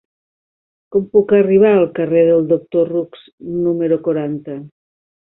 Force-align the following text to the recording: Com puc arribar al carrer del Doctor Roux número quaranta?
Com 0.93 1.03
puc 1.17 1.33
arribar 1.39 1.73
al 1.81 1.85
carrer 1.99 2.23
del 2.29 2.47
Doctor 2.53 2.89
Roux 2.93 3.21
número 3.67 3.99
quaranta? 4.09 4.57